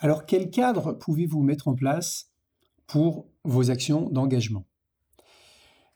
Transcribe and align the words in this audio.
Alors 0.00 0.26
quel 0.26 0.50
cadre 0.50 0.92
pouvez-vous 0.92 1.42
mettre 1.42 1.66
en 1.66 1.74
place 1.74 2.30
pour 2.86 3.26
vos 3.44 3.70
actions 3.70 4.08
d'engagement? 4.10 4.64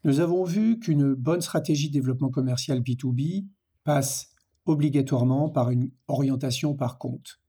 Nous 0.04 0.18
avons 0.18 0.42
vu 0.42 0.80
qu'une 0.80 1.14
bonne 1.14 1.40
stratégie 1.40 1.88
de 1.88 1.92
développement 1.92 2.30
commercial 2.30 2.80
B2B 2.80 3.46
passe 3.84 4.34
obligatoirement 4.66 5.48
par 5.48 5.70
une 5.70 5.90
orientation 6.08 6.74
par 6.74 6.98
compte. 6.98 7.40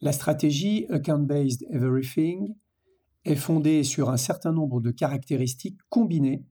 La 0.00 0.12
stratégie 0.12 0.86
Account-Based 0.90 1.66
Everything 1.70 2.54
est 3.24 3.36
fondée 3.36 3.82
sur 3.82 4.10
un 4.10 4.16
certain 4.16 4.52
nombre 4.52 4.80
de 4.80 4.92
caractéristiques 4.92 5.80
combinées 5.88 6.44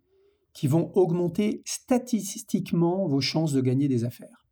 qui 0.51 0.67
vont 0.67 0.91
augmenter 0.95 1.61
statistiquement 1.65 3.07
vos 3.07 3.21
chances 3.21 3.53
de 3.53 3.61
gagner 3.61 3.87
des 3.87 4.03
affaires. 4.03 4.45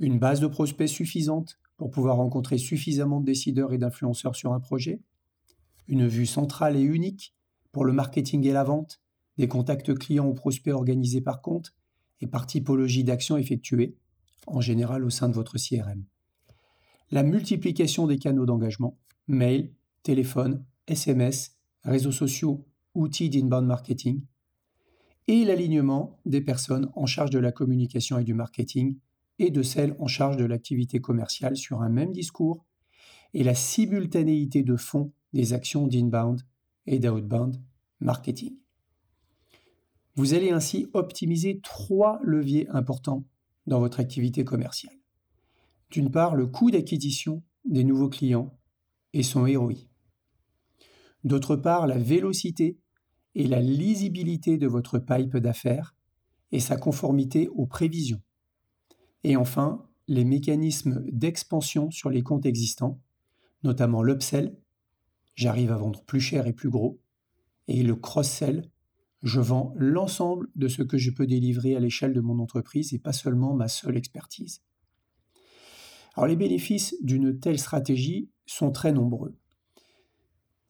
Une 0.00 0.18
base 0.18 0.40
de 0.40 0.46
prospects 0.46 0.88
suffisante 0.88 1.58
pour 1.76 1.90
pouvoir 1.90 2.16
rencontrer 2.16 2.58
suffisamment 2.58 3.20
de 3.20 3.26
décideurs 3.26 3.72
et 3.72 3.78
d'influenceurs 3.78 4.36
sur 4.36 4.52
un 4.52 4.60
projet. 4.60 5.00
Une 5.88 6.06
vue 6.06 6.26
centrale 6.26 6.76
et 6.76 6.82
unique 6.82 7.34
pour 7.72 7.84
le 7.84 7.92
marketing 7.92 8.46
et 8.46 8.52
la 8.52 8.64
vente, 8.64 9.00
des 9.36 9.48
contacts 9.48 9.94
clients 9.94 10.28
ou 10.28 10.34
prospects 10.34 10.72
organisés 10.72 11.20
par 11.20 11.42
compte 11.42 11.74
et 12.20 12.26
par 12.26 12.46
typologie 12.46 13.04
d'actions 13.04 13.36
effectuées, 13.36 13.96
en 14.46 14.60
général 14.60 15.04
au 15.04 15.10
sein 15.10 15.28
de 15.28 15.34
votre 15.34 15.58
CRM 15.58 16.04
la 17.14 17.22
multiplication 17.22 18.08
des 18.08 18.18
canaux 18.18 18.44
d'engagement, 18.44 18.98
mail, 19.28 19.72
téléphone, 20.02 20.64
SMS, 20.88 21.56
réseaux 21.82 22.10
sociaux, 22.10 22.66
outils 22.94 23.30
d'inbound 23.30 23.66
marketing, 23.66 24.22
et 25.28 25.44
l'alignement 25.44 26.18
des 26.26 26.40
personnes 26.40 26.90
en 26.94 27.06
charge 27.06 27.30
de 27.30 27.38
la 27.38 27.52
communication 27.52 28.18
et 28.18 28.24
du 28.24 28.34
marketing 28.34 28.98
et 29.38 29.50
de 29.50 29.62
celles 29.62 29.96
en 29.98 30.06
charge 30.06 30.36
de 30.36 30.44
l'activité 30.44 31.00
commerciale 31.00 31.56
sur 31.56 31.82
un 31.82 31.88
même 31.88 32.12
discours, 32.12 32.64
et 33.32 33.42
la 33.42 33.54
simultanéité 33.54 34.62
de 34.62 34.76
fond 34.76 35.12
des 35.32 35.52
actions 35.52 35.86
d'inbound 35.86 36.42
et 36.86 36.98
d'outbound 36.98 37.60
marketing. 38.00 38.56
Vous 40.14 40.34
allez 40.34 40.50
ainsi 40.50 40.86
optimiser 40.92 41.60
trois 41.60 42.20
leviers 42.22 42.68
importants 42.68 43.24
dans 43.66 43.80
votre 43.80 43.98
activité 43.98 44.44
commerciale. 44.44 44.94
D'une 45.90 46.10
part, 46.10 46.36
le 46.36 46.46
coût 46.46 46.70
d'acquisition 46.70 47.42
des 47.64 47.82
nouveaux 47.82 48.08
clients 48.08 48.56
et 49.12 49.22
son 49.22 49.42
ROI. 49.42 49.74
D'autre 51.24 51.56
part, 51.56 51.86
la 51.86 51.98
vélocité 51.98 52.78
et 53.34 53.46
la 53.46 53.60
lisibilité 53.60 54.58
de 54.58 54.66
votre 54.66 54.98
pipe 54.98 55.36
d'affaires 55.36 55.96
et 56.52 56.60
sa 56.60 56.76
conformité 56.76 57.48
aux 57.48 57.66
prévisions. 57.66 58.20
Et 59.24 59.36
enfin, 59.36 59.84
les 60.06 60.24
mécanismes 60.24 61.02
d'expansion 61.10 61.90
sur 61.90 62.10
les 62.10 62.22
comptes 62.22 62.46
existants, 62.46 63.00
notamment 63.62 64.02
l'upsell, 64.02 64.56
j'arrive 65.34 65.72
à 65.72 65.76
vendre 65.76 66.04
plus 66.04 66.20
cher 66.20 66.46
et 66.46 66.52
plus 66.52 66.70
gros, 66.70 67.00
et 67.66 67.82
le 67.82 67.96
cross-sell, 67.96 68.70
je 69.22 69.40
vends 69.40 69.72
l'ensemble 69.76 70.48
de 70.54 70.68
ce 70.68 70.82
que 70.82 70.98
je 70.98 71.10
peux 71.10 71.26
délivrer 71.26 71.74
à 71.74 71.80
l'échelle 71.80 72.12
de 72.12 72.20
mon 72.20 72.38
entreprise 72.38 72.92
et 72.92 72.98
pas 72.98 73.14
seulement 73.14 73.54
ma 73.54 73.68
seule 73.68 73.96
expertise. 73.96 74.62
Alors 76.14 76.28
les 76.28 76.36
bénéfices 76.36 76.94
d'une 77.00 77.40
telle 77.40 77.58
stratégie 77.58 78.28
sont 78.44 78.70
très 78.70 78.92
nombreux. 78.92 79.34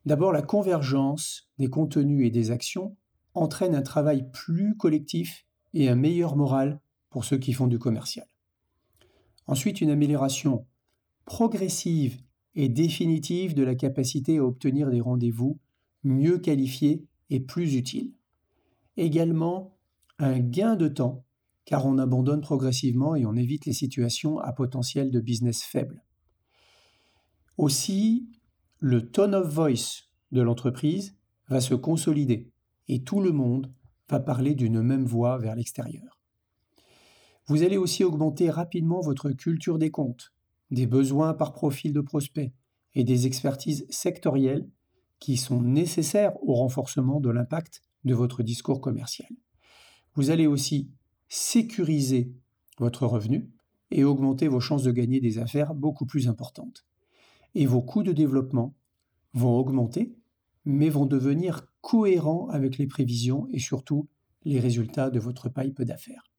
D'abord, 0.06 0.32
la 0.32 0.42
convergence 0.42 1.50
des 1.58 1.68
contenus 1.68 2.26
et 2.26 2.30
des 2.30 2.52
actions 2.52 2.96
entraîne 3.34 3.74
un 3.74 3.82
travail 3.82 4.30
plus 4.32 4.76
collectif 4.76 5.44
et 5.72 5.88
un 5.88 5.96
meilleur 5.96 6.36
moral 6.36 6.80
pour 7.10 7.24
ceux 7.24 7.38
qui 7.38 7.52
font 7.52 7.66
du 7.66 7.80
commercial. 7.80 8.26
Ensuite, 9.46 9.80
une 9.80 9.90
amélioration 9.90 10.66
progressive 11.24 12.20
et 12.54 12.68
définitive 12.68 13.54
de 13.54 13.62
la 13.62 13.74
capacité 13.74 14.38
à 14.38 14.44
obtenir 14.44 14.90
des 14.90 15.00
rendez-vous 15.00 15.58
mieux 16.02 16.38
qualifiés 16.38 17.06
et 17.30 17.40
plus 17.40 17.74
utiles. 17.74 18.14
Également, 18.96 19.76
un 20.18 20.38
gain 20.38 20.76
de 20.76 20.88
temps 20.88 21.24
car 21.64 21.86
on 21.86 21.98
abandonne 21.98 22.42
progressivement 22.42 23.16
et 23.16 23.24
on 23.24 23.34
évite 23.34 23.64
les 23.66 23.72
situations 23.72 24.38
à 24.38 24.52
potentiel 24.52 25.10
de 25.10 25.20
business 25.20 25.62
faible. 25.62 26.04
Aussi, 27.56 28.28
le 28.80 29.10
tone 29.10 29.34
of 29.34 29.48
voice 29.48 30.10
de 30.32 30.42
l'entreprise 30.42 31.16
va 31.48 31.60
se 31.60 31.74
consolider 31.74 32.52
et 32.88 33.02
tout 33.02 33.20
le 33.20 33.32
monde 33.32 33.72
va 34.10 34.20
parler 34.20 34.54
d'une 34.54 34.82
même 34.82 35.06
voix 35.06 35.38
vers 35.38 35.54
l'extérieur. 35.54 36.20
Vous 37.46 37.62
allez 37.62 37.76
aussi 37.76 38.04
augmenter 38.04 38.48
rapidement 38.48 39.00
votre 39.00 39.30
culture 39.30 39.78
des 39.78 39.90
comptes, 39.90 40.32
des 40.70 40.86
besoins 40.86 41.34
par 41.34 41.52
profil 41.52 41.92
de 41.92 42.00
prospect 42.00 42.54
et 42.94 43.04
des 43.04 43.26
expertises 43.26 43.86
sectorielles 43.90 44.66
qui 45.18 45.36
sont 45.36 45.60
nécessaires 45.60 46.32
au 46.42 46.54
renforcement 46.54 47.20
de 47.20 47.28
l'impact 47.28 47.82
de 48.04 48.14
votre 48.14 48.42
discours 48.42 48.80
commercial. 48.80 49.28
Vous 50.14 50.30
allez 50.30 50.46
aussi 50.46 50.90
sécuriser 51.28 52.32
votre 52.78 53.06
revenu 53.06 53.50
et 53.90 54.04
augmenter 54.04 54.48
vos 54.48 54.60
chances 54.60 54.82
de 54.82 54.92
gagner 54.92 55.20
des 55.20 55.38
affaires 55.38 55.74
beaucoup 55.74 56.06
plus 56.06 56.28
importantes. 56.28 56.86
Et 57.54 57.66
vos 57.66 57.82
coûts 57.82 58.02
de 58.02 58.12
développement 58.12 58.74
vont 59.34 59.56
augmenter, 59.58 60.16
mais 60.64 60.88
vont 60.88 61.06
devenir 61.06 61.66
cohérents 61.82 62.48
avec 62.48 62.78
les 62.78 62.86
prévisions 62.86 63.48
et 63.52 63.58
surtout 63.58 64.08
les 64.44 64.60
résultats 64.60 65.10
de 65.10 65.20
votre 65.20 65.48
pipe 65.48 65.82
d'affaires. 65.82 66.33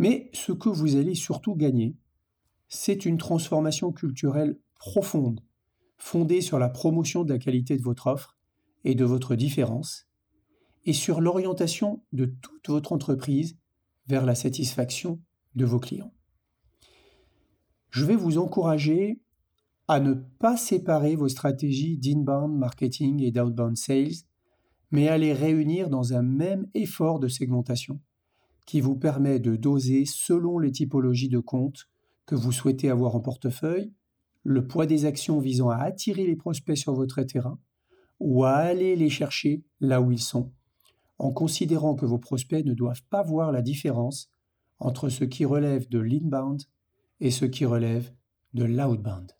Mais 0.00 0.30
ce 0.32 0.52
que 0.52 0.70
vous 0.70 0.96
allez 0.96 1.14
surtout 1.14 1.54
gagner, 1.54 1.94
c'est 2.68 3.04
une 3.04 3.18
transformation 3.18 3.92
culturelle 3.92 4.58
profonde, 4.76 5.42
fondée 5.98 6.40
sur 6.40 6.58
la 6.58 6.70
promotion 6.70 7.22
de 7.22 7.34
la 7.34 7.38
qualité 7.38 7.76
de 7.76 7.82
votre 7.82 8.06
offre 8.06 8.38
et 8.84 8.94
de 8.94 9.04
votre 9.04 9.34
différence, 9.34 10.08
et 10.86 10.94
sur 10.94 11.20
l'orientation 11.20 12.02
de 12.14 12.24
toute 12.24 12.70
votre 12.70 12.94
entreprise 12.94 13.58
vers 14.06 14.24
la 14.24 14.34
satisfaction 14.34 15.20
de 15.54 15.66
vos 15.66 15.78
clients. 15.78 16.14
Je 17.90 18.06
vais 18.06 18.16
vous 18.16 18.38
encourager 18.38 19.20
à 19.86 20.00
ne 20.00 20.14
pas 20.14 20.56
séparer 20.56 21.14
vos 21.14 21.28
stratégies 21.28 21.98
d'inbound 21.98 22.56
marketing 22.56 23.22
et 23.22 23.32
d'outbound 23.32 23.76
sales, 23.76 24.24
mais 24.92 25.08
à 25.08 25.18
les 25.18 25.34
réunir 25.34 25.90
dans 25.90 26.14
un 26.14 26.22
même 26.22 26.70
effort 26.72 27.20
de 27.20 27.28
segmentation 27.28 28.00
qui 28.70 28.80
vous 28.80 28.94
permet 28.94 29.40
de 29.40 29.56
doser 29.56 30.04
selon 30.06 30.60
les 30.60 30.70
typologies 30.70 31.28
de 31.28 31.40
comptes 31.40 31.88
que 32.24 32.36
vous 32.36 32.52
souhaitez 32.52 32.88
avoir 32.88 33.16
en 33.16 33.20
portefeuille, 33.20 33.92
le 34.44 34.64
poids 34.64 34.86
des 34.86 35.06
actions 35.06 35.40
visant 35.40 35.70
à 35.70 35.78
attirer 35.78 36.24
les 36.24 36.36
prospects 36.36 36.76
sur 36.76 36.94
votre 36.94 37.20
terrain 37.24 37.58
ou 38.20 38.44
à 38.44 38.52
aller 38.52 38.94
les 38.94 39.10
chercher 39.10 39.64
là 39.80 40.00
où 40.00 40.12
ils 40.12 40.22
sont 40.22 40.52
en 41.18 41.32
considérant 41.32 41.96
que 41.96 42.06
vos 42.06 42.20
prospects 42.20 42.64
ne 42.64 42.72
doivent 42.72 43.02
pas 43.10 43.24
voir 43.24 43.50
la 43.50 43.60
différence 43.60 44.30
entre 44.78 45.08
ce 45.08 45.24
qui 45.24 45.44
relève 45.44 45.88
de 45.88 45.98
l'inbound 45.98 46.62
et 47.18 47.32
ce 47.32 47.46
qui 47.46 47.64
relève 47.64 48.12
de 48.54 48.62
l'outbound. 48.62 49.32